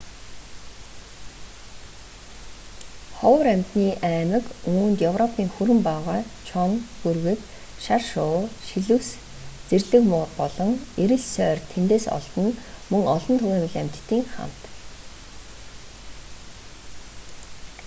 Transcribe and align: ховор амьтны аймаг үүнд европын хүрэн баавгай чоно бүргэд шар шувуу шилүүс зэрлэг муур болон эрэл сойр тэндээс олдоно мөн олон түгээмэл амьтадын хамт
ховор 3.17 3.45
амьтны 3.55 3.87
аймаг 4.07 4.45
үүнд 4.71 4.97
европын 5.11 5.47
хүрэн 5.55 5.79
баавгай 5.87 6.21
чоно 6.49 6.75
бүргэд 7.01 7.41
шар 7.83 8.01
шувуу 8.11 8.41
шилүүс 8.67 9.07
зэрлэг 9.69 10.03
муур 10.11 10.29
болон 10.39 10.71
эрэл 11.03 11.23
сойр 11.33 11.59
тэндээс 11.71 12.05
олдоно 12.17 12.51
мөн 12.91 13.03
олон 13.15 13.35
түгээмэл 13.39 13.79
амьтадын 13.81 14.23
хамт 14.33 14.61